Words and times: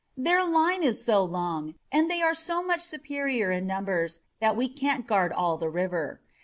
Their 0.17 0.43
line 0.43 0.81
is 0.81 1.05
so 1.05 1.23
long 1.23 1.75
and 1.91 2.09
they 2.09 2.23
are 2.23 2.33
so 2.33 2.63
much 2.63 2.79
superior 2.81 3.51
in 3.51 3.67
numbers 3.67 4.19
that 4.39 4.55
we 4.55 4.67
can't 4.67 5.05
guard 5.05 5.31
all 5.31 5.57
the 5.57 5.69
river. 5.69 6.19